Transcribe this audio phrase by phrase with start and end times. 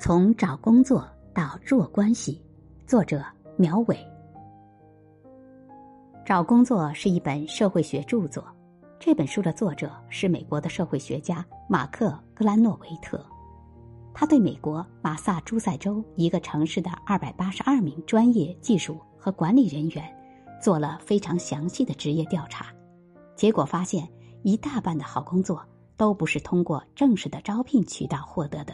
[0.00, 2.40] 从找工作到弱关系，
[2.86, 3.20] 作者
[3.56, 3.98] 苗伟。
[6.24, 8.44] 找工作是一本社会学著作，
[9.00, 13.20] 这本书的作者是美国的社会学家马克·格兰诺维特。
[14.14, 20.04] 他对美国马萨诸塞州一个城市的二百八十二名专业技术和管理人员
[20.62, 22.66] 做了非常详细的职业调查，
[23.34, 24.08] 结果发现
[24.44, 25.60] 一大半的好工作
[25.96, 28.72] 都不是通过正式的招聘渠道获得的。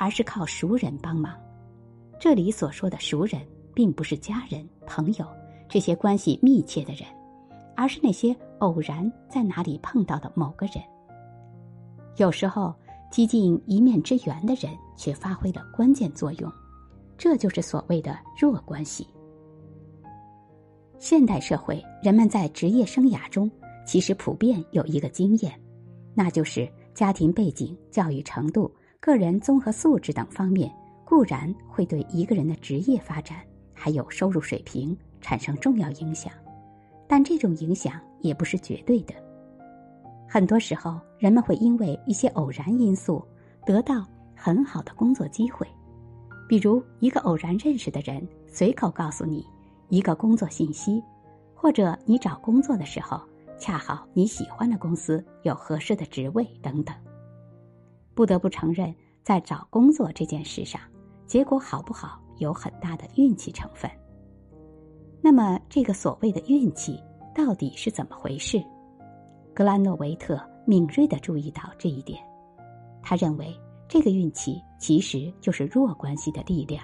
[0.00, 1.38] 而是靠熟人帮忙。
[2.18, 3.38] 这里所说的熟人，
[3.74, 5.26] 并不是家人、朋友
[5.68, 7.06] 这些关系密切的人，
[7.76, 10.76] 而是那些偶然在哪里碰到的某个人。
[12.16, 12.74] 有时候，
[13.10, 16.50] 几近一面之缘的人却发挥了关键作用，
[17.18, 19.06] 这就是所谓的弱关系。
[20.98, 23.50] 现代社会，人们在职业生涯中
[23.86, 25.52] 其实普遍有一个经验，
[26.14, 28.74] 那就是家庭背景、教育程度。
[29.02, 30.70] 个人综合素质等方面
[31.06, 33.38] 固然会对一个人的职业发展
[33.72, 36.30] 还有收入水平产生重要影响，
[37.08, 39.14] 但这种影响也不是绝对的。
[40.28, 43.26] 很多时候，人们会因为一些偶然因素
[43.64, 45.66] 得到很好的工作机会，
[46.46, 49.42] 比如一个偶然认识的人随口告诉你
[49.88, 51.02] 一个工作信息，
[51.54, 53.18] 或者你找工作的时候
[53.58, 56.94] 恰好你喜欢的公司有合适的职位等等。
[58.14, 60.80] 不得不承认，在找工作这件事上，
[61.26, 63.90] 结果好不好有很大的运气成分。
[65.22, 66.98] 那么，这个所谓的运气
[67.34, 68.62] 到底是怎么回事？
[69.54, 72.22] 格兰诺维特敏锐地注意到这一点，
[73.02, 73.54] 他认为
[73.88, 76.82] 这个运气其实就是弱关系的力量。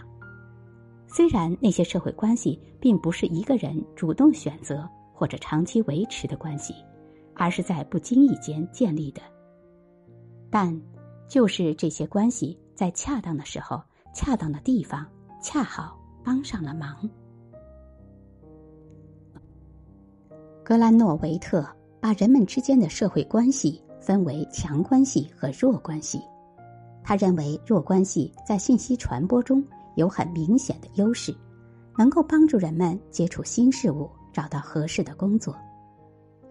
[1.06, 6.74] 虽然那些社会关系并不是一个人主动选择或者长期维持的关系，
[7.34, 9.20] 而是在不经意间建立的，
[10.50, 10.78] 但。
[11.28, 13.82] 就是这些关系在恰当的时候、
[14.14, 15.06] 恰当的地方，
[15.42, 17.08] 恰好帮上了忙。
[20.64, 21.64] 格兰诺维特
[22.00, 26.20] 把人们之间的社会关系分为强关系和弱关系。
[27.04, 29.64] 他认为弱关系在信息传播中
[29.94, 31.32] 有很明显的优势，
[31.96, 35.56] 能够帮助人们接触新事物、找到合适的工作，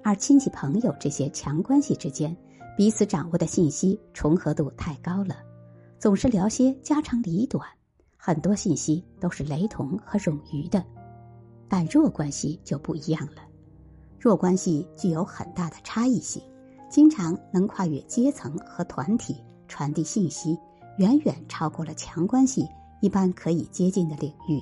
[0.02, 2.36] 而亲戚朋友这些强关系之间。
[2.78, 5.38] 彼此掌握的信息重合度太高了，
[5.98, 7.66] 总是聊些家长里短，
[8.18, 10.84] 很多信息都是雷同和冗余的。
[11.70, 13.42] 但弱关系就不一样了，
[14.20, 16.44] 弱关系具有很大的差异性，
[16.90, 20.60] 经常能跨越阶层和团体传递信息，
[20.98, 22.68] 远远超过了强关系
[23.02, 24.62] 一般可以接近的领域。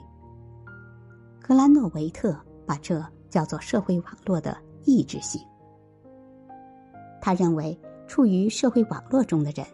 [1.41, 5.41] 格兰诺维特把这叫做社会网络的抑制性。
[7.19, 7.75] 他认为。
[8.13, 9.65] 处于社会网络中的人，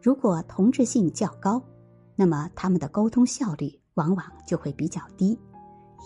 [0.00, 1.62] 如果同质性较高，
[2.16, 5.38] 那么他们的沟通效率往往就会比较低。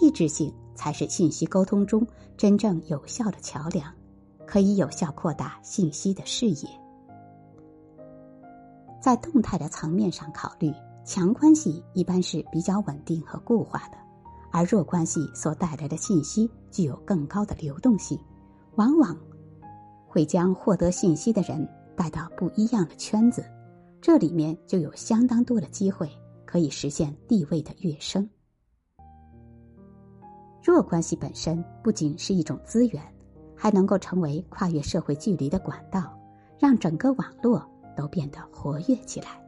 [0.02, 2.04] 异质性才是信息沟通中
[2.36, 3.88] 真正有效的桥梁，
[4.44, 6.68] 可以有效扩大信息的视野。
[9.00, 10.72] 在动态的层面上考虑，
[11.04, 13.96] 强关系一般是比较稳定和固化的，
[14.50, 18.18] 而弱关系所带来的信息具有更高的流动性，
[18.74, 19.16] 往往。
[20.08, 23.44] 会将获得信息的人带到不一样的圈子，
[24.00, 26.10] 这里面就有相当多的机会
[26.44, 28.28] 可以实现地位的跃升。
[30.62, 33.02] 弱关系本身不仅是一种资源，
[33.54, 36.12] 还能够成为跨越社会距离的管道，
[36.58, 37.64] 让整个网络
[37.96, 39.42] 都变得活跃起来。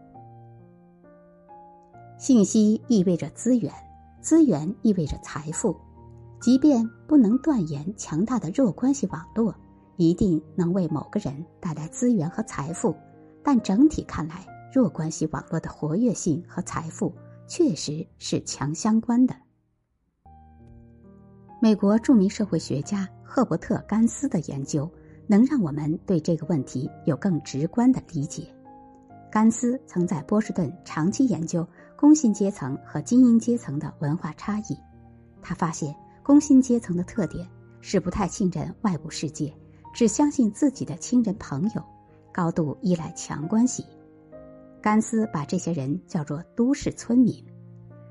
[2.17, 3.73] 信息意味着资源，
[4.21, 5.77] 资源意味着财富，
[6.41, 9.55] 即便不能断言强大的弱关系网络。
[9.99, 12.95] 一定能为某个人带来资源和财富，
[13.43, 17.13] 但整体看来，弱关系网络的活跃性和财富
[17.49, 19.35] 确实是强相关的。
[21.61, 24.89] 美国著名社会学家赫伯特·甘斯的研究
[25.27, 28.47] 能让我们对这个问题有更直观的理解。
[29.33, 34.79] 甘斯曾在波士顿长期研究工薪阶层和精英阶层的文化差异，
[35.43, 37.45] 他发现工薪阶层的特点
[37.81, 39.53] 是不太信任外部世界。
[39.93, 41.83] 只相信自己的亲人朋友，
[42.33, 43.85] 高度依赖强关系。
[44.81, 47.45] 甘斯把这些人叫做“都市村民”，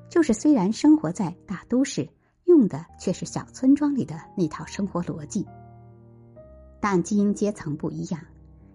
[0.09, 2.07] 就是虽然生活在大都市，
[2.43, 5.45] 用的却是小村庄里的那套生活逻辑。
[6.79, 8.19] 但精英阶层不一样，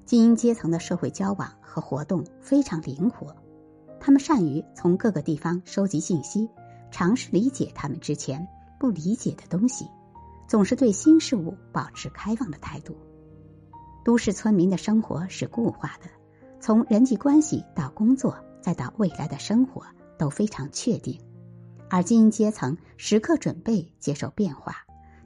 [0.04, 3.36] 精英阶层的社会交往和活动非常灵活，
[4.00, 6.48] 他们善于从各个地方收集信息，
[6.90, 8.46] 尝试理解他们之前
[8.80, 9.86] 不理解的东西。
[10.52, 12.94] 总是对新事物保持开放的态度。
[14.04, 16.10] 都市村民的生活是固化的，
[16.60, 19.82] 从人际关系到工作再到未来的生活
[20.18, 21.18] 都非常确定，
[21.88, 24.76] 而精英阶层时刻准备接受变化，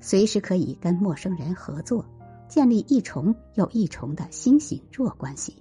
[0.01, 2.07] 随时可以跟陌生人合作，
[2.47, 5.61] 建立一重又一重的新型弱关系。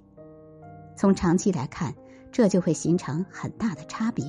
[0.96, 1.92] 从长期来看，
[2.32, 4.26] 这就会形成很大的差别。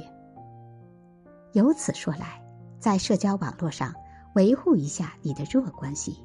[1.52, 2.42] 由此说来，
[2.80, 3.92] 在社交网络上
[4.36, 6.22] 维护一下你的弱关系，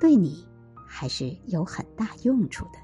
[0.00, 0.46] 对你
[0.88, 2.78] 还是有很大用处的。